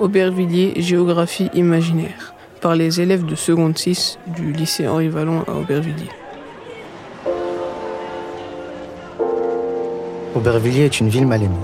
[0.00, 2.32] Aubervilliers, géographie imaginaire,
[2.62, 6.08] par les élèves de seconde 6 du lycée Henri Vallon à Aubervilliers.
[10.34, 11.54] Aubervilliers est une ville mal aimée.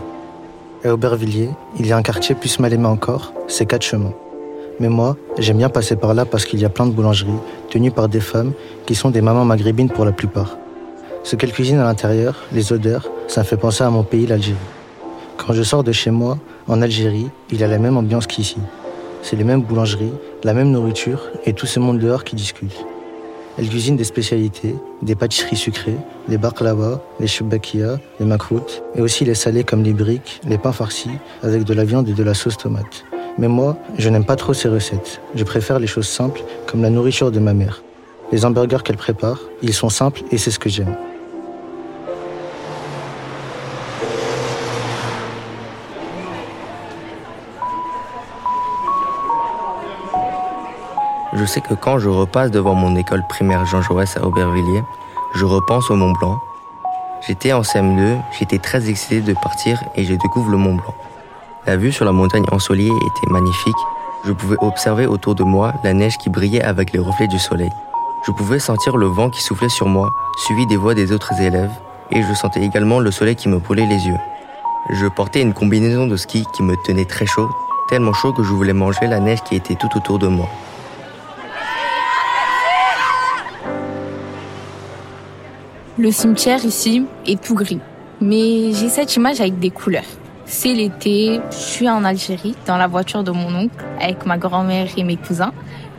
[0.84, 4.12] À Aubervilliers, il y a un quartier plus mal aimé encore, c'est Quatre Chemins.
[4.80, 7.40] Mais moi, j'aime bien passer par là parce qu'il y a plein de boulangeries
[7.70, 8.52] tenues par des femmes
[8.84, 10.58] qui sont des mamans maghrébines pour la plupart.
[11.22, 14.58] Ce qu'elles cuisinent à l'intérieur, les odeurs, ça me fait penser à mon pays, l'Algérie.
[15.38, 16.36] Quand je sors de chez moi,
[16.68, 18.58] en Algérie, il a la même ambiance qu'ici.
[19.22, 20.12] C'est les mêmes boulangeries,
[20.44, 22.84] la même nourriture et tout ce monde dehors qui discute.
[23.58, 25.96] Elles cuisinent des spécialités, des pâtisseries sucrées,
[26.28, 30.72] les baklava, les choubakia, les makrout, et aussi les salés comme les briques, les pains
[30.72, 33.04] farcis, avec de la viande et de la sauce tomate.
[33.38, 35.20] Mais moi, je n'aime pas trop ces recettes.
[35.34, 37.82] Je préfère les choses simples, comme la nourriture de ma mère.
[38.32, 40.94] Les hamburgers qu'elle prépare, ils sont simples et c'est ce que j'aime.
[51.38, 54.82] Je sais que quand je repasse devant mon école primaire Jean Jaurès à Aubervilliers,
[55.34, 56.38] je repense au Mont Blanc.
[57.26, 60.94] J'étais en CM2, j'étais très excité de partir et je découvre le Mont Blanc.
[61.66, 63.76] La vue sur la montagne ensoleillée était magnifique.
[64.24, 67.70] Je pouvais observer autour de moi la neige qui brillait avec les reflets du soleil.
[68.26, 70.08] Je pouvais sentir le vent qui soufflait sur moi,
[70.46, 71.72] suivi des voix des autres élèves,
[72.12, 74.18] et je sentais également le soleil qui me brûlait les yeux.
[74.90, 77.50] Je portais une combinaison de ski qui me tenait très chaud,
[77.90, 80.48] tellement chaud que je voulais manger la neige qui était tout autour de moi.
[85.98, 87.80] Le cimetière ici est tout gris,
[88.20, 90.04] mais j'ai cette image avec des couleurs.
[90.44, 94.88] C'est l'été, je suis en Algérie, dans la voiture de mon oncle, avec ma grand-mère
[94.98, 95.54] et mes cousins.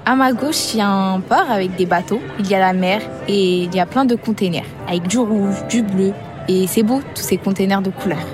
[0.06, 2.74] À ma gauche, il y a un port avec des bateaux, il y a la
[2.74, 6.14] mer et il y a plein de containers, avec du rouge, du bleu.
[6.48, 8.28] Et c'est beau, tous ces containers de couleurs.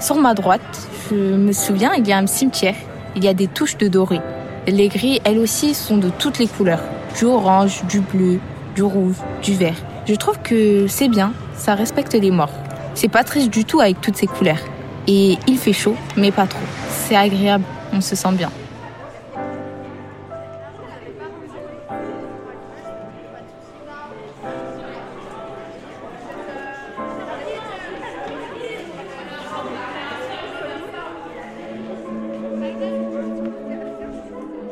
[0.00, 2.76] Sur ma droite, je me souviens, il y a un cimetière.
[3.14, 4.22] Il y a des touches de doré.
[4.66, 6.82] Les grilles, elles aussi, sont de toutes les couleurs.
[7.18, 8.40] Du orange, du bleu,
[8.74, 9.76] du rouge, du vert.
[10.06, 12.52] Je trouve que c'est bien, ça respecte les morts.
[12.94, 14.60] C'est pas triste du tout avec toutes ces couleurs.
[15.06, 16.60] Et il fait chaud, mais pas trop.
[16.90, 18.50] C'est agréable, on se sent bien.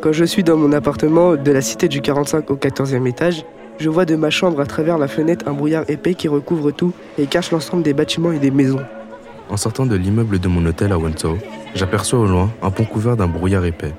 [0.02, 3.46] Quand je suis dans mon appartement de la cité du 45 au 14e étage,
[3.82, 6.92] je vois de ma chambre à travers la fenêtre un brouillard épais qui recouvre tout
[7.18, 8.82] et cache l'ensemble des bâtiments et des maisons.
[9.50, 11.36] En sortant de l'immeuble de mon hôtel à Wanzhou,
[11.74, 13.92] j'aperçois au loin un pont couvert d'un brouillard épais.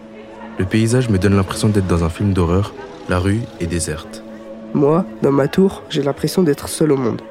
[0.58, 2.74] Le paysage me donne l'impression d'être dans un film d'horreur.
[3.10, 4.24] La rue est déserte.
[4.74, 7.22] Moi, dans ma tour, j'ai l'impression d'être seul au monde.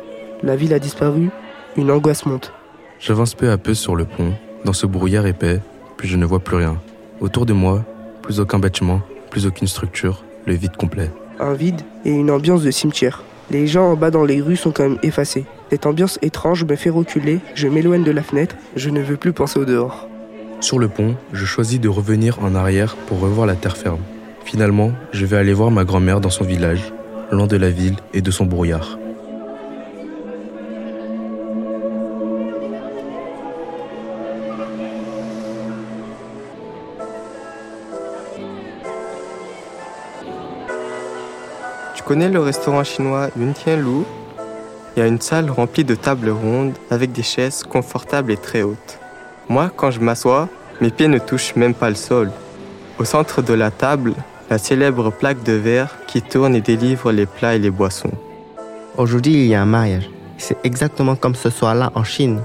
[0.42, 1.30] La ville a disparu,
[1.76, 2.52] une angoisse monte.
[3.00, 4.34] J'avance peu à peu sur le pont,
[4.66, 5.60] dans ce brouillard épais,
[5.96, 6.76] puis je ne vois plus rien.
[7.20, 7.82] Autour de moi,
[8.20, 11.10] plus aucun bâtiment, plus aucune structure, le vide complet.
[11.42, 13.25] Un vide et une ambiance de cimetière.
[13.50, 15.44] Les gens en bas dans les rues sont quand même effacés.
[15.70, 19.32] Cette ambiance étrange me fait reculer, je m'éloigne de la fenêtre, je ne veux plus
[19.32, 20.08] penser au dehors.
[20.60, 23.98] Sur le pont, je choisis de revenir en arrière pour revoir la terre ferme.
[24.44, 26.92] Finalement, je vais aller voir ma grand-mère dans son village,
[27.32, 29.00] loin de la ville et de son brouillard.
[42.02, 44.02] Tu connais le restaurant chinois Yuntian Lu
[44.96, 48.62] Il y a une salle remplie de tables rondes avec des chaises confortables et très
[48.62, 48.98] hautes.
[49.48, 50.48] Moi, quand je m'assois,
[50.80, 52.32] mes pieds ne touchent même pas le sol.
[52.98, 54.14] Au centre de la table,
[54.50, 58.10] la célèbre plaque de verre qui tourne et délivre les plats et les boissons.
[58.96, 60.10] Aujourd'hui, il y a un mariage.
[60.38, 62.42] C'est exactement comme ce soir-là en Chine.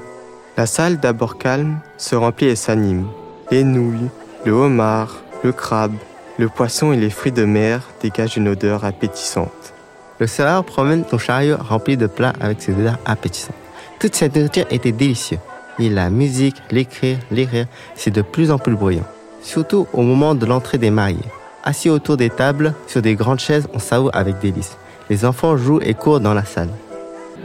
[0.55, 3.07] La salle, d'abord calme, se remplit et s'anime.
[3.49, 4.11] Les nouilles,
[4.45, 5.95] le homard, le crabe,
[6.37, 9.73] le poisson et les fruits de mer dégagent une odeur appétissante.
[10.19, 13.55] Le serveur promène son chariot rempli de plats avec ses odeurs appétissantes.
[13.99, 15.39] Toute cette nourriture était délicieuse.
[15.79, 19.05] Et la musique, l'écrire, les rires, c'est de plus en plus bruyant.
[19.41, 21.17] Surtout au moment de l'entrée des mariés.
[21.63, 24.77] Assis autour des tables, sur des grandes chaises, on savoure avec délice.
[25.09, 26.69] Les enfants jouent et courent dans la salle.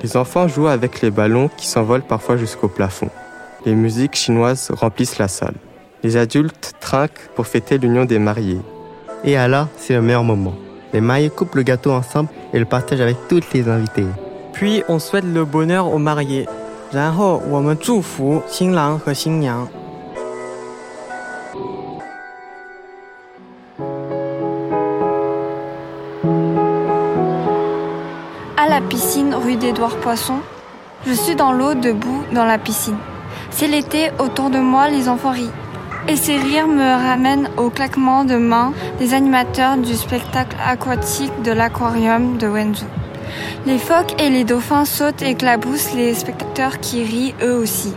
[0.02, 3.10] Les enfants jouent avec les ballons qui s'envolent parfois jusqu'au plafond.
[3.64, 5.54] Les musiques chinoises remplissent la salle.
[6.02, 8.60] Les adultes trinquent pour fêter l'union des mariés.
[9.23, 10.53] Et alors, c'est le meilleur moment.
[10.93, 14.05] Les mariés coupent le gâteau ensemble et le partagent avec toutes les invités.
[14.53, 16.47] Puis on souhaite le bonheur aux mariés.
[16.91, 19.67] 然后我们祝福新郎和新娘。
[28.55, 30.39] À la piscine rue d'Édouard Poisson,
[31.05, 32.97] je suis dans l'eau debout dans la piscine.
[33.49, 35.51] C'est l'été, autour de moi les enfants rient.
[36.08, 41.52] Et ces rires me ramènent au claquement de mains des animateurs du spectacle aquatique de
[41.52, 42.86] l'aquarium de Wenzhou.
[43.66, 47.94] Les phoques et les dauphins sautent et éclaboussent les spectateurs qui rient eux aussi.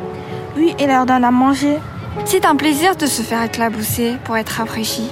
[0.55, 1.77] Oui, et leur donnent à manger.
[2.25, 5.09] C'est un plaisir de se faire éclabousser pour être rafraîchi.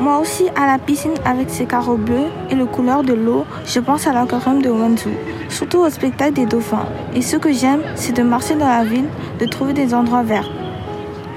[0.00, 3.80] Moi aussi, à la piscine avec ses carreaux bleus et le couleur de l'eau, je
[3.80, 5.10] pense à l'aquarium de Wenzhou,
[5.48, 6.86] surtout au spectacle des dauphins.
[7.14, 9.08] Et ce que j'aime, c'est de marcher dans la ville,
[9.40, 10.48] de trouver des endroits verts.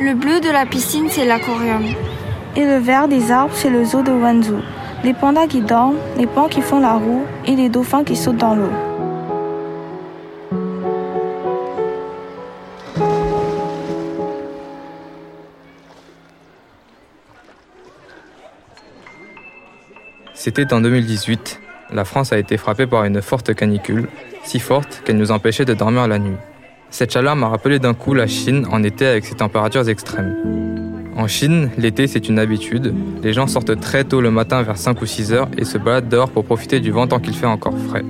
[0.02, 1.84] Le bleu de la piscine, c'est l'aquarium.
[2.56, 4.62] Et le vert des arbres, c'est le zoo de Wenzhou.
[5.04, 8.38] Les pandas qui dorment, les pans qui font la roue et les dauphins qui sautent
[8.38, 8.72] dans l'eau.
[20.34, 21.60] C'était en 2018.
[21.92, 24.08] La France a été frappée par une forte canicule,
[24.46, 26.38] si forte qu'elle nous empêchait de dormir la nuit.
[26.92, 30.36] Cette chaleur m'a rappelé d'un coup la Chine en été avec ses températures extrêmes.
[31.16, 32.94] En Chine, l'été c'est une habitude.
[33.22, 36.10] Les gens sortent très tôt le matin vers 5 ou 6 heures et se baladent
[36.10, 38.04] dehors pour profiter du vent tant qu'il fait encore frais.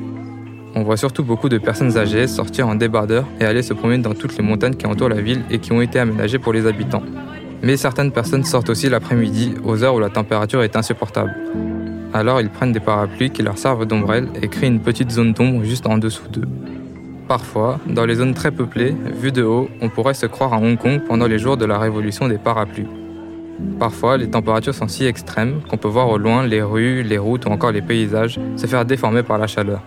[0.76, 4.14] On voit surtout beaucoup de personnes âgées sortir en débardeur et aller se promener dans
[4.14, 7.04] toutes les montagnes qui entourent la ville et qui ont été aménagées pour les habitants.
[7.62, 11.36] Mais certaines personnes sortent aussi l'après-midi aux heures où la température est insupportable.
[12.14, 15.64] Alors ils prennent des parapluies qui leur servent d'ombrelle et créent une petite zone d'ombre
[15.64, 16.48] juste en dessous d'eux.
[17.30, 20.80] Parfois, dans les zones très peuplées, vues de haut, on pourrait se croire à Hong
[20.80, 22.88] Kong pendant les jours de la révolution des parapluies.
[23.78, 27.46] Parfois, les températures sont si extrêmes qu'on peut voir au loin les rues, les routes
[27.46, 29.84] ou encore les paysages se faire déformer par la chaleur.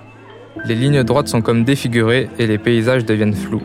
[0.66, 3.62] Les lignes droites sont comme défigurées et les paysages deviennent flous.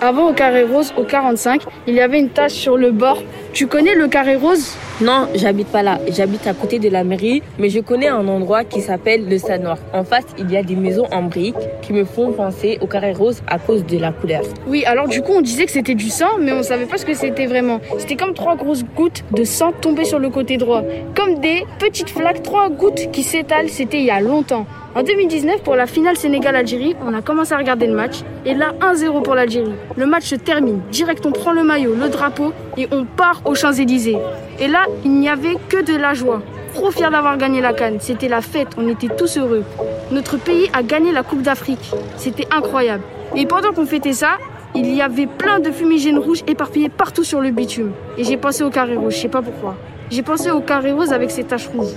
[0.00, 3.22] Avant au carré rose, au 45, il y avait une tache sur le bord.
[3.54, 4.76] Tu connais le carré rose?
[5.00, 5.98] Non, j'habite pas là.
[6.08, 9.62] J'habite à côté de la mairie, mais je connais un endroit qui s'appelle le Stade
[9.62, 9.78] Noir.
[9.92, 13.12] En face, il y a des maisons en briques qui me font penser au carré
[13.12, 14.42] rose à cause de la couleur.
[14.66, 17.06] Oui, alors du coup, on disait que c'était du sang, mais on savait pas ce
[17.06, 17.80] que c'était vraiment.
[17.98, 20.82] C'était comme trois grosses gouttes de sang tombées sur le côté droit.
[21.16, 24.66] Comme des petites flaques, trois gouttes qui s'étalent, c'était il y a longtemps.
[24.94, 28.16] En 2019, pour la finale Sénégal-Algérie, on a commencé à regarder le match.
[28.44, 29.72] Et là, 1-0 pour l'Algérie.
[29.96, 30.80] Le match se termine.
[30.90, 34.16] Direct, on prend le maillot, le drapeau et on part aux Champs-Élysées.
[34.60, 36.40] Et là, il n'y avait que de la joie.
[36.72, 37.98] Trop fier d'avoir gagné la canne.
[37.98, 38.68] C'était la fête.
[38.78, 39.64] On était tous heureux.
[40.12, 41.90] Notre pays a gagné la Coupe d'Afrique.
[42.16, 43.02] C'était incroyable.
[43.34, 44.38] Et pendant qu'on fêtait ça,
[44.74, 47.92] il y avait plein de fumigènes rouges éparpillés partout sur le bitume.
[48.16, 49.74] Et j'ai pensé au carré rouge, je sais pas pourquoi.
[50.10, 51.92] J'ai pensé au carré rose avec ses taches rouges.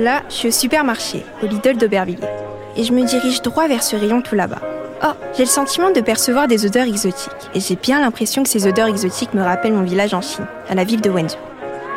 [0.00, 2.26] Là, je suis au supermarché, au Lidl d'Aubervilliers.
[2.74, 4.62] Et je me dirige droit vers ce rayon tout là-bas.
[5.04, 7.28] Oh, j'ai le sentiment de percevoir des odeurs exotiques.
[7.54, 10.74] Et j'ai bien l'impression que ces odeurs exotiques me rappellent mon village en Chine, à
[10.74, 11.36] la ville de Wenzhou.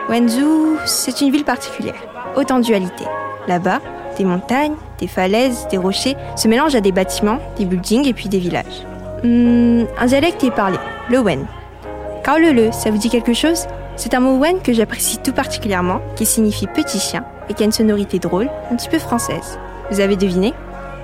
[0.10, 2.04] Wenzhou, c'est une ville particulière,
[2.36, 3.06] haute en dualité.
[3.48, 3.80] Là-bas,
[4.18, 8.28] des montagnes, des falaises, des rochers se mélangent à des bâtiments, des buildings et puis
[8.28, 8.84] des villages.
[9.24, 10.78] Hmm, un dialecte est parlé,
[11.10, 11.46] le Wen.
[12.26, 13.66] Car le le, ça vous dit quelque chose?
[13.96, 17.66] C'est un mot Wen que j'apprécie tout particulièrement, qui signifie petit chien et qui a
[17.66, 19.60] une sonorité drôle, un petit peu française.
[19.92, 20.54] Vous avez deviné?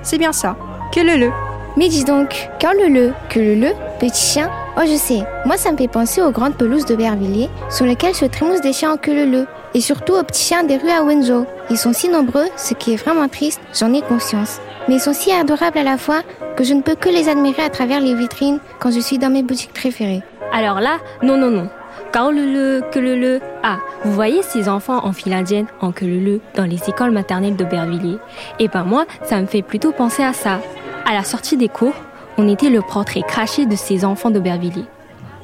[0.01, 0.55] C'est bien ça,
[0.93, 1.31] que le le.
[1.77, 3.69] Mais dis donc, quand le le, que le le,
[3.99, 4.49] petit chien?
[4.77, 8.15] Oh, je sais, moi ça me fait penser aux grandes pelouses de Bervilliers, sur lesquelles
[8.15, 10.89] se trémoussent des chiens en que le le, et surtout aux petits chiens des rues
[10.89, 11.45] à Wenzhou.
[11.69, 14.59] Ils sont si nombreux, ce qui est vraiment triste, j'en ai conscience.
[14.87, 16.21] Mais ils sont si adorables à la fois
[16.55, 19.29] que je ne peux que les admirer à travers les vitrines quand je suis dans
[19.29, 20.23] mes boutiques préférées.
[20.51, 21.69] Alors là, non, non, non.
[22.15, 22.81] Le
[23.15, 23.39] le.
[23.63, 28.17] Ah, vous voyez ces enfants en file indienne en le dans les écoles maternelles d'Aubervilliers
[28.59, 30.59] Et ben moi, ça me fait plutôt penser à ça.
[31.05, 31.93] À la sortie des cours,
[32.37, 34.85] on était le portrait craché de ces enfants d'Aubervilliers.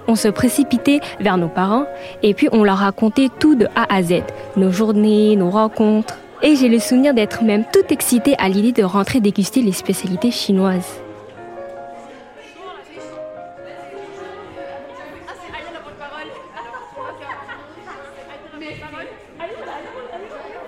[0.08, 1.86] On se précipitait vers nos parents
[2.24, 4.24] et puis on leur racontait tout de A à Z,
[4.56, 6.18] nos journées, nos rencontres.
[6.42, 10.32] Et j'ai le souvenir d'être même toute excitée à l'idée de rentrer déguster les spécialités
[10.32, 11.05] chinoises.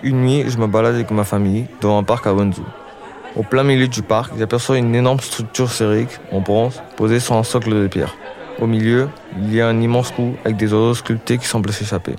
[0.08, 2.64] Une nuit, je me balade avec ma famille dans un parc à Wenzhou.
[3.36, 7.44] Au plein milieu du parc, j'aperçois une énorme structure sphérique en bronze posée sur un
[7.44, 8.16] socle de pierre.
[8.62, 12.16] Au milieu, il y a un immense trou avec des oiseaux sculptés qui semblent s'échapper.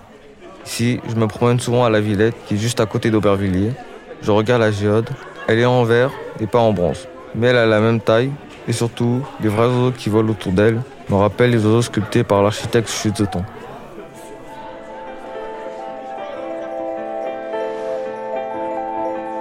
[0.66, 3.72] Ici, je me promène souvent à la Villette, qui est juste à côté d'Aubervilliers.
[4.20, 5.08] Je regarde la géode.
[5.46, 7.08] Elle est en verre et pas en bronze.
[7.34, 8.30] Mais elle a la même taille
[8.68, 12.42] et surtout, les vrais oiseaux qui volent autour d'elle me rappellent les oiseaux sculptés par
[12.42, 13.44] l'architecte Shuzeton.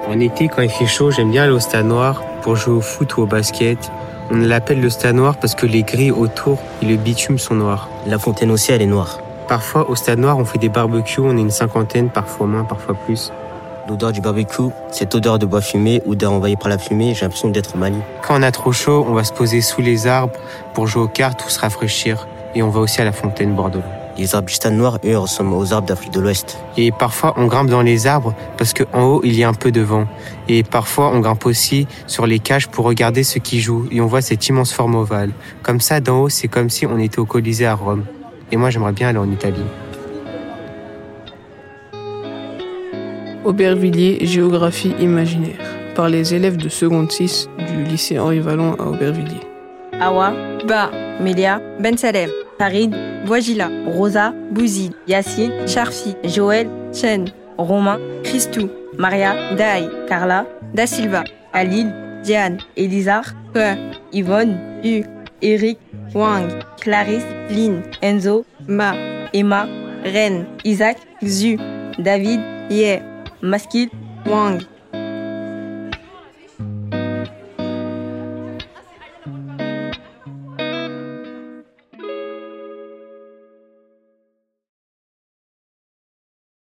[0.07, 2.81] En été, quand il fait chaud, j'aime bien aller au stade noir pour jouer au
[2.81, 3.91] foot ou au basket.
[4.31, 7.89] On l'appelle le stade noir parce que les grilles autour et le bitume sont noirs.
[8.05, 9.19] La fontaine aussi, elle est noire.
[9.49, 12.95] Parfois, au stade noir, on fait des barbecues, on est une cinquantaine, parfois moins, parfois
[12.95, 13.33] plus.
[13.89, 17.21] L'odeur du barbecue, cette odeur de bois fumé ou d'air envahi par la fumée, j'ai
[17.21, 17.99] l'impression d'être au Mali.
[18.25, 20.39] Quand on a trop chaud, on va se poser sous les arbres
[20.73, 22.27] pour jouer aux cartes ou se rafraîchir.
[22.55, 23.83] Et on va aussi à la fontaine Bordeaux.
[24.17, 26.57] Les arbres du stade noir, eux, ressemblent aux arbres d'Afrique de l'Ouest.
[26.75, 29.71] Et parfois, on grimpe dans les arbres parce qu'en haut, il y a un peu
[29.71, 30.07] de vent.
[30.47, 33.87] Et parfois, on grimpe aussi sur les cages pour regarder ceux qui jouent.
[33.91, 35.31] Et on voit cette immense forme ovale.
[35.61, 38.05] Comme ça, d'en haut, c'est comme si on était au Colisée à Rome.
[38.51, 39.65] Et moi, j'aimerais bien aller en Italie.
[43.45, 45.61] Aubervilliers, géographie imaginaire,
[45.95, 49.47] par les élèves de seconde 6 du lycée Henri Vallon à Aubervilliers.
[50.01, 50.33] Awa,
[50.67, 52.91] Ba, Mélia, Ben Salem, Farid,
[53.25, 57.25] Boisgila, Rosa, Bouzid, Yassine, Charfi, Joël, Chen,
[57.57, 61.23] Romain, Christou, Maria, Dai, Carla, Da Silva,
[61.53, 61.91] Alil,
[62.23, 63.23] Diane, Elisar,
[63.53, 63.75] Pe,
[64.11, 65.03] Yvonne, U,
[65.41, 65.77] Eric,
[66.13, 66.47] Wang,
[66.81, 68.93] Clarisse, Lynn, Enzo, Ma,
[69.33, 69.67] Emma,
[70.03, 71.57] Ren, Isaac, Xu,
[71.99, 73.01] David, Ye,
[73.41, 73.89] Maskil,
[74.25, 74.59] Wang,